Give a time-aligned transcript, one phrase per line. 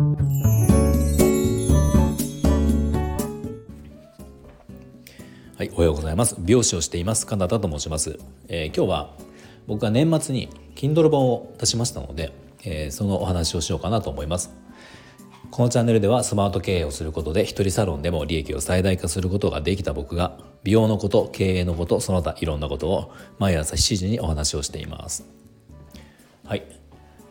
[0.00, 0.06] は
[5.64, 6.36] い、おはようございます。
[6.38, 7.26] 美容師をしています。
[7.26, 8.18] カナダと申します。
[8.48, 9.14] えー、今日は
[9.66, 12.32] 僕が年末に Kindle 本を出しましたので、
[12.64, 14.50] えー、そのお話をしようかなと思います。
[15.50, 25.26] このチャンネルではスマート経営をすることで一人サロンでも利益を最大化することができた僕が美容のこと経営のことその他いろんなことを毎朝7時にお話をしています
[26.46, 26.80] はい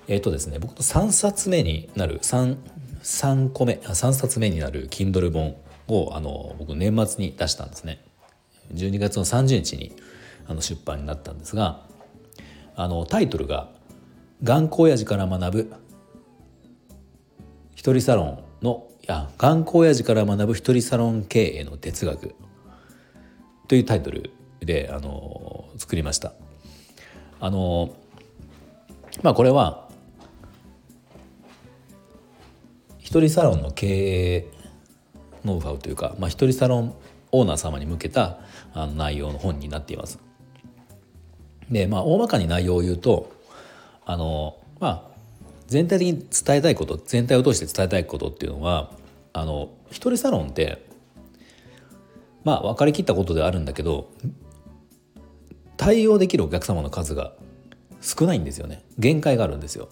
[0.10, 2.58] えっ、ー、とですね僕の3冊目になる 3,
[3.04, 5.56] 3個目3冊目になる Kindle 本
[5.88, 8.04] をあの僕年末に出したんですね。
[8.74, 9.96] 12月の30日に
[10.48, 11.82] あの出版になったんですが
[12.76, 13.70] あのタイトルが
[14.44, 15.74] 「頑固親父から学ぶ
[17.76, 22.36] 一人サロンのいや頑固親父から学ぶ一人サロン経営の哲学。
[23.68, 24.32] というタイトル
[24.62, 26.34] であの作りました。
[27.40, 27.92] あの
[29.22, 29.89] まあこれは
[33.10, 34.52] 一人サロンの経営
[35.44, 36.94] ノウハウというか、まあ、一人サロン
[37.32, 38.38] オーナー様に向けた
[38.72, 40.20] あの内容の本になっています。
[41.72, 43.32] でまあ大まかに内容を言うと
[44.06, 45.04] あのまあ
[45.66, 48.92] 全体的に伝えたいこと全体を通して伝えたいことっていうのは
[49.34, 50.86] あの一人サロンって
[52.44, 54.12] まあ分かりきったことではあるんだけど
[55.78, 57.34] 対応できるお客様の数が
[58.02, 59.90] 少ないんですよね限界があるんですよ。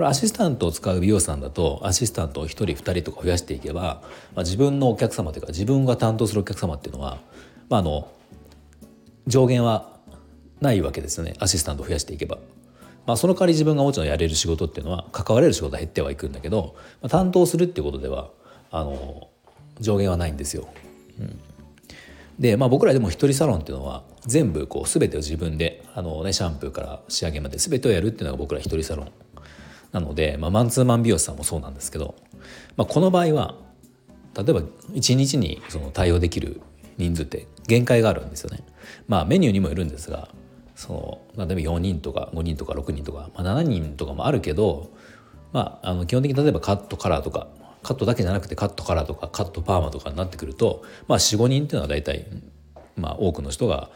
[0.00, 4.00] これアシスタントを使う美容師さんだとアシスタントを1人2人とか増やしていけば、
[4.34, 7.18] まあ、自分のお客様というか自分が担当するお客様っていうのは、
[7.68, 8.10] まあ、あの
[9.26, 9.98] 上限は
[10.62, 12.38] ないわけですよねアシスタントを増やしていけば。
[13.06, 18.30] まあ、その代わり自分がもちろんやれる仕事っていうのは関われる仕事は減ってはいくんだけど、まあ、担当するっていうことでは
[18.70, 19.28] あの
[19.80, 20.68] 上限はないんですよ。
[21.18, 21.40] うん、
[22.38, 29.12] で、まあ、僕らでも一人サロンっていうのは全部こう全てを自分であの、ね、シャンプーから仕上げまで全てをやるっていうのが僕ら一人サロン
[29.92, 32.14] なので、まあ、マンツーマン美容師さんもそうなんですけど、
[32.76, 33.54] まあ、この場合は
[34.36, 34.60] 例えば
[34.92, 36.60] 1日にその対応できる
[36.96, 38.64] 人数って限界があるんですよね。
[39.08, 40.28] まあメニューにもよるんですが
[40.76, 44.90] その例えば4人とか5人とか6人とか、まあ、7人とかもあるけど、
[45.52, 47.48] まあ、あの基本的に例えばカットカラーとか
[47.82, 52.26] カットだけじゃなくてカットカラーとかカットパーマとかになってくると、まあ、45人っていうのは大体、
[52.96, 53.90] まあ、多くの人が、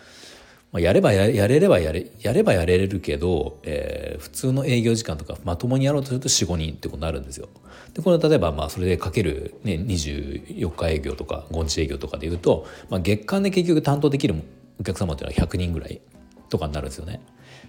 [0.74, 7.48] まあ、やればややれればやれやればやれれるけど、えー、普通の営業時間とかまともにやろうとすると45人ってことになるんですよ。
[7.92, 14.34] でこれ例えばまあそれでかける、ね、24日営業とか5日営業とかでいうと、まあ、月間で結局担当できる
[14.80, 16.00] お客様っていうのは100人ぐらい
[16.48, 17.20] とかになるんですよね。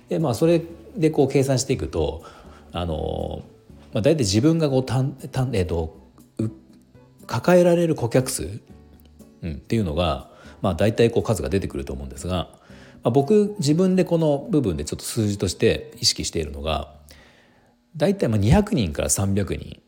[0.10, 0.64] でまあそれ
[0.98, 2.24] でこう計算していくと
[2.72, 3.44] あの、
[3.94, 5.96] まあ、大体自分がこうたんたん、えーと、
[7.28, 8.62] 抱えられる顧客数、
[9.44, 10.32] うん、っていうのが、
[10.64, 12.65] まあ、大体こう数が出てくると思うんですが、
[13.06, 16.92] まあ、僕自分でこの部分でちょっと数字として意識しているのが
[17.96, 19.80] 大体まあ200人から300人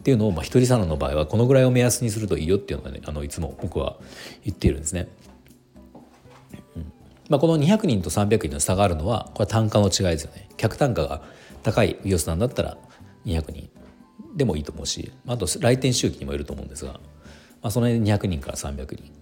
[0.00, 3.96] っていうのをまあ一人サロンの場合はこのぐらいを目安にするといいよっていうのがねあのいつも僕は
[4.44, 5.06] 言っているんですね。
[7.30, 10.48] まあ、この200人と300人の差があるのはこれは単価の違いですよね。
[10.56, 11.22] 客単価が
[11.62, 12.76] 高い美容師さんだったら
[13.26, 13.70] 200人
[14.34, 16.98] でもいいと思うしあと来店周期にもよると思うんですが、ま
[17.68, 19.12] あ、その辺で200人から300人、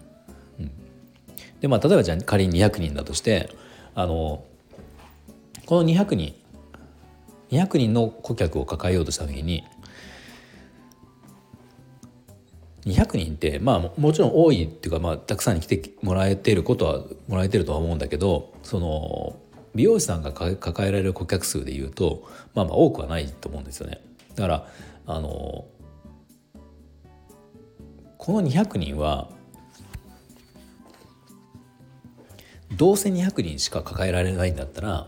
[1.62, 3.48] でまあ例えばじゃあ仮に200人だとして
[3.94, 4.44] あの
[5.64, 6.34] この200人
[7.50, 9.64] 200人の顧客を抱えようとした時に
[12.84, 19.36] 200人ってまあもちろん多いっていうか、まあ、たくさんに来てもらえてることはもらえてるとは思うんだけどその
[19.76, 24.00] 美容師さんが抱えられる顧客数でいうとまあまあ多くはないと思うんですよね。
[24.34, 24.66] だから
[25.06, 25.64] あの
[28.18, 29.28] この200人は
[32.76, 35.06] どうせ200人しか抱えられないんだったら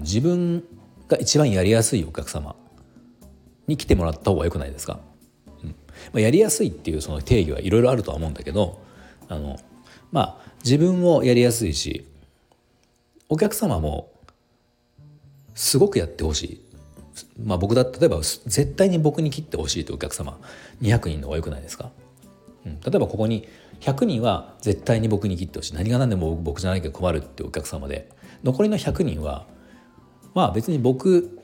[0.00, 0.64] 自分
[1.08, 2.56] が一番やりやすいお客様
[3.66, 5.00] に来てもらった方がよくないですか？
[6.12, 8.80] まあ、やりやすいっていうその定義はいろいろあるとは思うんだけど
[9.28, 9.58] あの
[10.12, 12.06] まあ自分もやりやすいし
[13.28, 14.10] お客様も
[15.54, 16.60] すごくやってほしい。
[17.42, 20.38] まあ僕だ例えば絶対に僕に切ってほしいというお客様
[20.82, 21.90] 200人の方がよくないですか、
[22.66, 23.46] うん、例えばここに
[23.80, 25.74] 100人は絶対に僕に切ってほしい。
[25.74, 28.10] 何が何でも僕じゃないけど困るっていうお客様で。
[28.42, 29.46] 残りの100人は
[30.34, 31.40] まあ別に僕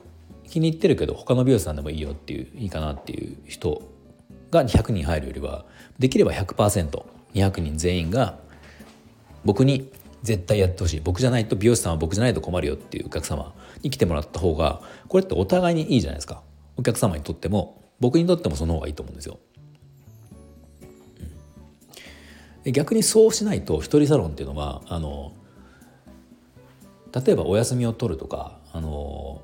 [0.47, 3.81] 気に入ってるけど他の美容師さんでもいいよっていういいかなっていう人
[4.51, 5.65] が100人入るよりは
[5.97, 8.37] できれば 100%200 人全員が
[9.45, 9.91] 僕に
[10.23, 10.99] 絶対やってほしい。
[10.99, 16.43] 僕じゃないと美容師さんは僕じゃないと困るよっていうお客様に来てもらった方がこれってお互いにいいじゃないですか。
[16.77, 19.39] お客様にとっても僕にとってもその方がいいと思うんですよ。
[22.65, 25.33] 逆にそうしないと一人サロンっていうのはあの
[27.13, 29.41] 例えばお休みを取るとかあの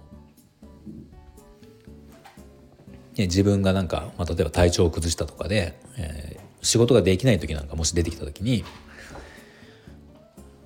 [3.17, 8.63] 自分がなんか、まあ、例えば体調を崩したとかで、えー、仕事ができない時なんかもし出てきた時に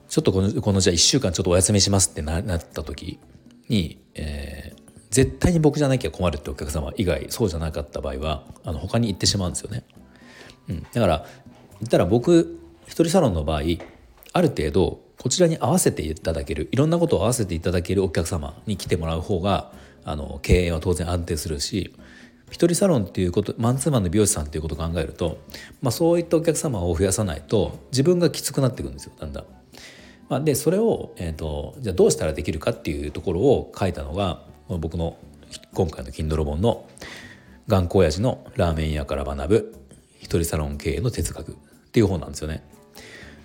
[0.10, 3.20] ちょっとこのこのじゃあ1週間ちょっとお休みしますってなった時
[3.70, 9.86] に、えー、絶対に僕じゃなきゃ困るってお客様以外そうじゃなかった場合はあの他に行ってしまうんですよね。
[10.68, 11.26] うん、だから
[11.82, 13.62] 言ったら僕一人サロンの場合
[14.34, 19.72] ある程度こちらに合わせていただけるいろんなことを合わせていただけるお客様に来てもらう方が
[20.04, 21.94] あの経営は当然安定するし
[22.50, 25.40] 一人サロンっていうことマンツーマンの美容師さんっていうことを考えると、
[25.82, 29.46] まあ、そういったお客様を増やさないと自分がきつくなっていくんですよだんだん。
[30.28, 35.18] まあ、でそれを、えーと、じゃあどうしたらできるかっていうところを書いたのが僕の
[35.74, 36.86] 今回の Kindle 本の
[37.68, 39.76] 「頑固親父のラーメン屋から学ぶ
[40.20, 41.58] 一人サロン経営の哲学」
[41.92, 42.64] っていう本なんですよね。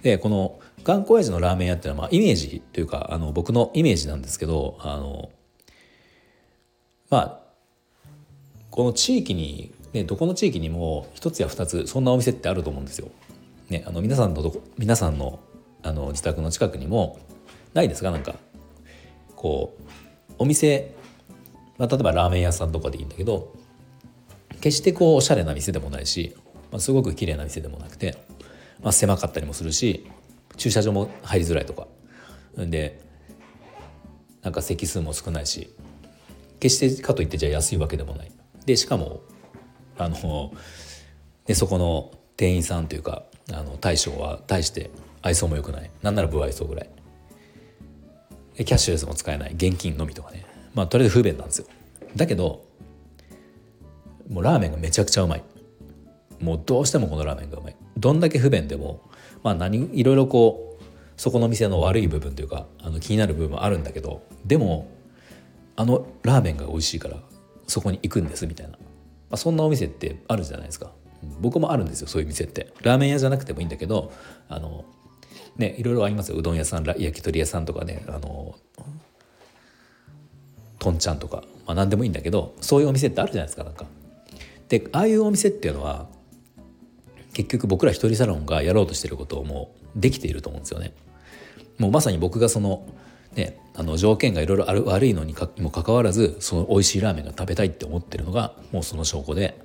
[0.02, 5.31] でこの頑固親父のラーメン屋っていうのは、まあ、イメージというかあの僕のイメージなんですけどあの
[7.10, 7.40] まあ
[8.70, 13.08] この地域に、ね、どこの地域にも一つや二つそんなお店ってあると思うんですよ。
[13.69, 15.40] ね、あの皆さんの皆さんの
[15.82, 17.19] あの自宅の近くにも
[17.75, 18.12] ないですか？
[18.12, 18.37] なんか
[19.34, 19.82] こう
[20.38, 20.94] お店、
[21.78, 23.52] まあ、例えばラーメン屋さんとかでいいんだけど
[24.60, 26.37] 決してこうおしゃれな店でもないし、
[26.70, 28.16] まあ、すごく綺麗な店でもなくて、
[28.82, 30.06] まあ、狭かったりもするし
[30.56, 31.87] 駐車場も入りづらいとか。
[32.56, 33.00] で
[34.43, 35.75] なんか席数も少ないし
[36.61, 38.32] 決してかといってじゃあ安いわけでもない。
[38.64, 39.20] でしかも
[39.99, 40.52] あの
[41.46, 44.90] でそこの店員さんというかあの大将は大して
[45.23, 45.90] 愛想も良くない。
[46.02, 46.90] なんなら不愛想ぐらい。
[48.56, 49.52] キャッシュレスも使えない。
[49.55, 50.46] 現金のみとかね。
[50.75, 51.67] まあとりあえず不便なんですよ。
[52.14, 52.64] だけど
[54.31, 55.43] もうラーメンがめちゃくちゃうまい。
[56.40, 57.76] もうどうしてもこのラーメンがうまい。
[57.96, 59.00] どんだけ不便でも
[59.43, 60.84] まあ何いろいろこう
[61.16, 64.90] そこの店の悪い部分というかあの気になる部分もあるんだけどでも
[65.76, 67.16] あのラーメンが美味しいから
[67.66, 68.78] そこに行くんですみたいな、ま
[69.32, 70.93] あ、そんなお店ってあるじゃないですか。
[71.40, 72.72] 僕もあるんですよそういう店って。
[72.82, 74.12] ラーメン屋じゃなくてもいいんだけど
[74.49, 74.84] あの
[75.56, 76.38] ねいろいろありますよ。
[76.38, 78.54] うどん屋さん焼き鳥屋さんとかねあの
[80.78, 83.87] とんちゃんとか、まあ、何でもいいんだけどそういうお店ってあるじゃないですかなんか。
[84.69, 86.08] でああいうお店っていうのは
[87.36, 90.94] 結局僕ら一人サロンがやろうとしてることをもうできていると思うんですよね。
[91.76, 92.88] もうまさに僕がその
[93.34, 99.60] ね、あの条件がいろいろある悪いのにもかかわらずその美味しいラーメンが食べたいって思ってるのがもうその証拠で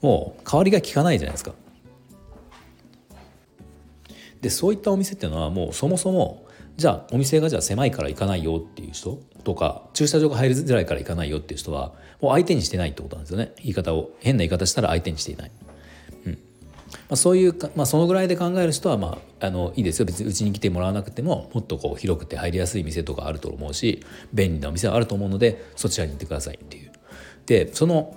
[0.00, 1.52] もう代わりが効かないじゃないですか。
[4.40, 6.46] でそういったお店っていうのはもうそもそも
[6.76, 15.50] じゃあお店がじゃあ狭いから行かないよっていう人とか駐車場が入りづらいから行かないよっていう人はもう相手にしてないってことなんですよね言い方を変な言い方したら相手にしていない。
[17.08, 26.92] まあ、そういうか、まあ、そのぐらいで考える人はまああのいいですよ別にうちに来てもらわなくてももっとこう広くて入りやすい店とかあると思うし便利なお店はあると思うのでそちらに行ってくださいっていう。
[27.46, 28.16] でその、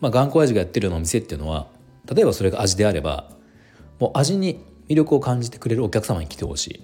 [0.00, 1.66] まあ、頑固味がやってるようなお店っていうのは
[2.06, 3.30] 例えばそれが味であれば
[3.98, 6.80] もう味に魅力を感じてくれるお客様に来てほしい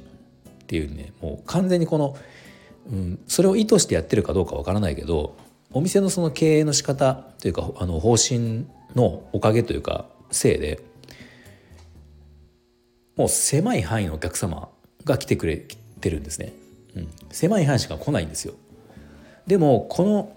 [0.51, 2.17] っていうねもう完全にこの、
[2.91, 5.37] うん、それを意図してやってるかどうかわからないけど
[5.73, 10.81] お店のその経営の仕方というかあの方針のおかげというかせいで
[13.19, 14.69] もう狭い範囲のお客様
[15.05, 15.57] が来てくれ
[16.01, 16.53] てるんですね、
[16.97, 18.55] うん、狭い範囲しか来ないんですよ。
[19.47, 20.33] でもこの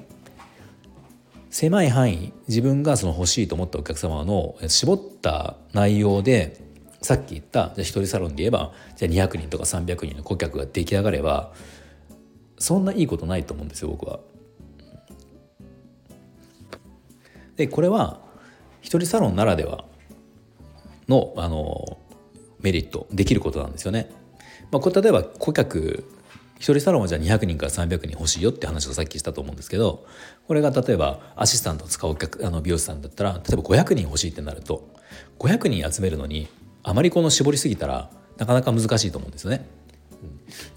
[1.51, 6.59] 狭い範囲自分がその欲しいと思ったお客様の絞った内容で
[7.01, 11.53] さっき言ったじゃあ一人サロンで言えばじゃあ200人とか300人の顧客が出来上がれば
[12.57, 14.19] そんないいことないと思うんですよ僕は。
[17.57, 18.21] でこれは
[18.81, 19.83] 一人サロンならでは
[21.09, 21.99] のあの
[22.61, 24.09] メリットできることなんですよね。
[24.71, 26.05] まあ、これ例えば顧客
[26.61, 30.05] 一人サロンはじゃあ200人から300人欲しいよって話をさっきしたと思うんですけど
[30.47, 34.87] これが例えばアシスタントを使うお客あの美容師さんだったら例えば500人欲しいってなると
[35.39, 36.47] 500人集めるのに
[36.83, 39.67] あまりこの絞りすぎたらなかなか難しいと思うんですよね。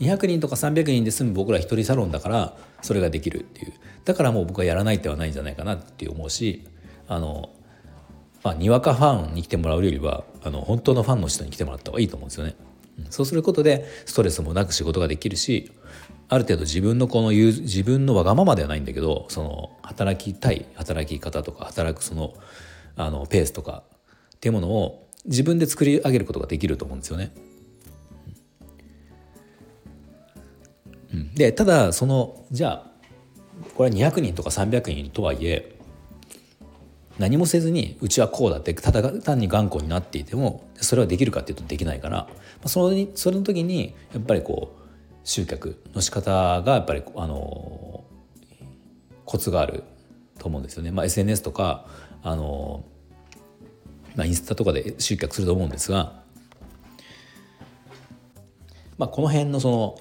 [0.01, 3.73] 200人とか300人で済む僕ら一人サロンだからそれができるっていう
[4.05, 6.65] だからもう僕はやらない手はないんじゃないかなって思うし
[7.09, 7.51] あの
[8.45, 12.55] まあ、にわかファンに来てもらうよりはあの本当のファンの人に来てもらった方がいいと思うんですよね。
[13.11, 15.73] そうすることでストレスもなく仕事ができるし
[16.29, 22.35] ある程度自分のこの言う自分のわがままではないんだけどその働きたい働き方とか働くその
[22.97, 23.83] あのペースとか
[24.37, 27.33] っていうものを自分で作り上げることができると思うんですよね。
[31.35, 32.91] でただそのじゃあ
[33.75, 35.74] これは200人とか300人とはいえ
[37.19, 42.29] 何もせずにうちはこうだってただ単に頑固になっていてもそれはできるかっていうとできないから
[42.67, 44.85] そのその時にやっぱりこう
[45.23, 48.05] 集客の仕方がやっぱりあの
[49.25, 49.85] コツがある
[50.39, 50.91] と思うんですよね。
[50.91, 51.87] まあ、SNS とか
[52.23, 52.85] あの、
[54.17, 56.21] まあ、インスタとかで集客すると思うんですが、
[58.99, 59.99] まあ、この辺のその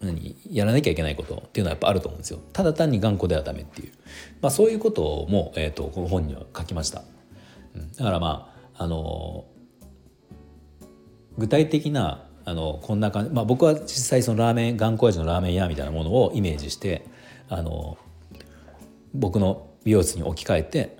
[0.00, 2.40] 何やらなきゃいけないことっていうのはやっぱあると思うんですよ。
[2.52, 3.92] ただ単に頑固ではダメっていう、
[4.40, 7.02] まあ、そういうことも、えーと、この本には書きました。
[7.74, 9.44] うん、だからまああの
[11.36, 17.04] 具体的なあのこんな感じ、まあ、僕は実際そのラーメン頑固味のラーメン屋みたいなものをイメージして
[17.48, 17.98] あの
[19.14, 20.98] 僕の美容室に置き換えて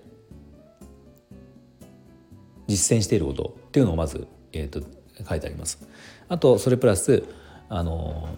[2.67, 4.81] 実践していることっていうのをまず、えーと、
[5.27, 5.87] 書いてあります。
[6.29, 7.25] あとそれプラス
[7.71, 8.29] あの、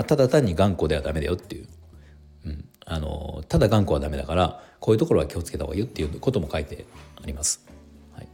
[0.00, 1.68] まあ、ただ単に頑固ではダメだよっていう、
[2.46, 6.86] うん、あのただ頑固はダメだからこういうところは気をつけた方がいいよっていうことも書いて
[7.22, 7.66] あります。
[8.14, 8.28] はい、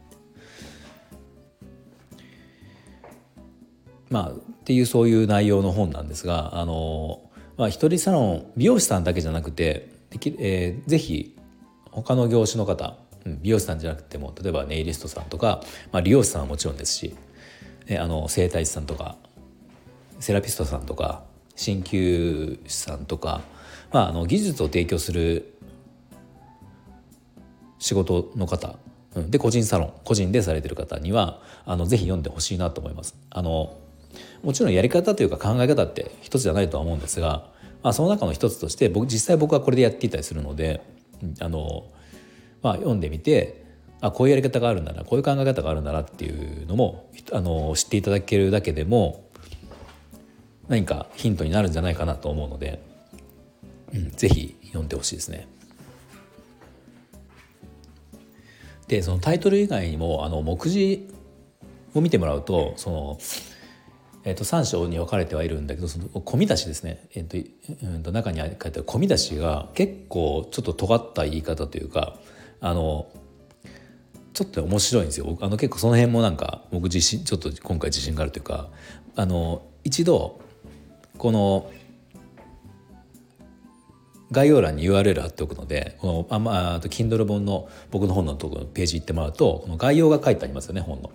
[4.09, 7.21] まあっていうそういう内容の本なんですがあの
[7.57, 11.35] まあ、一人サロン美容師さんだけじゃなくてでき、えー、ぜひ
[11.91, 12.95] 他の業種の方
[13.25, 17.15] 美容師さんじゃなくても例えばネイリストさんとか、まあ、理容師さんはもちろんですし、
[17.87, 19.17] ね、あの整体師さんとか
[20.19, 21.25] セラピストさんとか
[21.57, 23.41] 鍼灸師さんとか、
[23.91, 25.53] まあ、あの技術を提供する
[27.79, 28.77] 仕事の方
[29.15, 33.15] うんで個人サロン個人でされてる方にはあのぜひ読んでほしいなと思います。
[33.29, 33.77] あの
[34.43, 37.49] もちろんやり方というか考え方って一つじゃないとは思うんですが、
[37.83, 40.81] まあ、その中の一つとして僕実際僕はこれでやっていたりするので
[41.39, 41.85] あの、
[42.61, 43.65] まあ、読んでみて
[44.01, 49.26] あこういうやり方があるんだなこういう考え方があるんだなっていうのもあの知っていただけるだけでも
[50.67, 52.81] 何かヒントになるんじゃないかなと思うので、
[53.93, 55.47] うん、ぜひ読んでほしいですね。
[58.87, 61.09] でそのタイトル以外にもあの目次
[61.93, 63.19] を見てもらうとその
[64.27, 72.17] えー、と3章に分かれてはいるんだけどその込み出しですね、えーとうん、と中に書いてある込み出しが結構ちょっと尖った言い方というか
[72.59, 73.07] あの
[74.33, 78.67] ちょっと面白いんですよあの結構その辺もなんか僕自信ちょっと今回自信があるというか
[79.15, 80.41] あの一度
[81.17, 81.71] この
[84.31, 91.11] 概要欄に URL 貼っておくのでこのあ、まあ、Kindle 本の僕の本のところのページ行ってもらうとこの概要が書いてありますよね本の、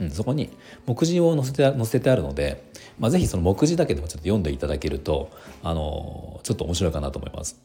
[0.00, 0.50] うん、そこに
[0.86, 5.30] 目次を載せて載せてあるので、まあ、ぜひその目次だけでもちょっと読んでいただけると
[5.62, 7.60] あのちょっと面白いかなと思います。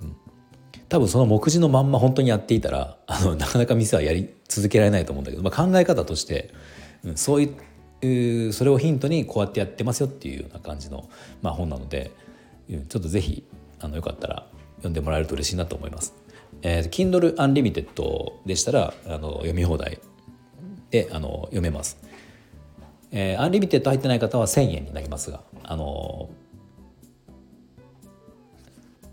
[0.00, 0.16] うん、
[0.88, 6.52] 多分その目次のまんま本当にやっていたらあのなかなか店はやり続けられないと思うんだけど、まあ、考え方として、
[7.04, 7.56] うん、そういう
[8.52, 11.08] それをヒントにこうやってやってますよっていうような感じの、
[11.42, 12.10] まあ、本なので
[12.68, 13.44] ちょっとぜひ
[13.80, 14.46] あのよかったら
[14.76, 16.14] 読んでもらえると嬉しいなと思います。
[16.62, 20.00] えー、Kindle Unlimited でしたらあの読み放題
[20.90, 21.98] であの読めます。
[23.10, 26.30] えー、 Unlimited 入ってない方は1000円になりますが、あの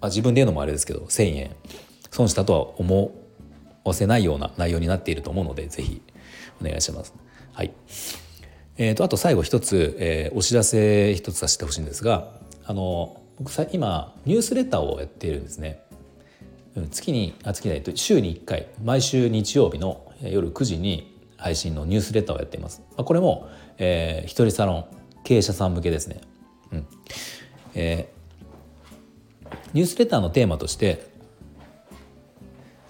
[0.01, 1.55] まあ、自分で言うのもあれですけど1000円
[2.09, 3.11] 損したとは思
[3.83, 6.01] わせないような内容になっていると思うのでぜひ
[6.61, 7.13] お願いします。
[7.53, 7.71] はい
[8.83, 12.31] えーと、あと最後一つ、えー、お知らせ一つさせてほしいんですが
[12.65, 15.83] あの僕さ今ニュースレターをやっているんですね。
[16.89, 22.81] 月にあ月ないと週に1回毎週日曜日の夜9時に配信のニュースレターをやっています。
[22.97, 24.85] これも、えー、一人サロン
[25.23, 26.21] 経営者さん向けですね。
[26.71, 26.87] うん
[27.75, 31.07] えー、ニュースレターのテーマとして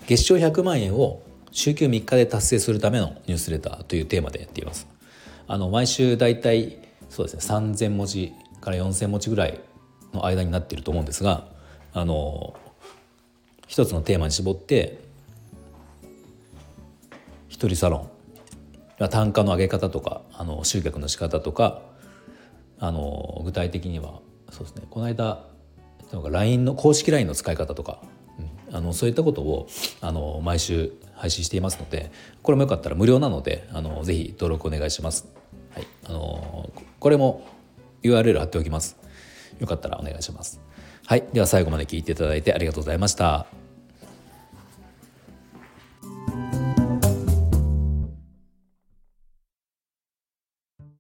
[0.07, 1.21] 月賞100万円を
[1.51, 4.90] 週休3日で達成するためのニュースレターというテーマでやっています。
[5.51, 6.77] あの毎週だいたい
[7.09, 9.59] そうですね3,000文字から4,000文字ぐらい
[10.13, 11.45] の間になっていると思うんですが
[11.91, 12.55] あの
[13.67, 15.03] 一つのテーマに絞って
[17.49, 18.09] 一人サロ
[18.97, 21.81] ン単価の上げ方とかあの集客の仕方とか
[22.79, 25.43] あの具体的にはそうですねこの間
[26.29, 28.01] LINE の公式 LINE の使い方とか、
[28.69, 29.67] うん、あのそういったことを
[29.99, 32.09] あの毎週配信していますので
[32.41, 35.40] これもよかったら無料なのであのぜひ登録お願いします。
[35.73, 37.45] はい、あのこれも
[38.03, 38.97] URL 貼っておきます。
[39.59, 40.59] よかったらお願いします。
[41.05, 41.23] はい。
[41.33, 43.60] では最後まで聞いていただいてありがとうございました。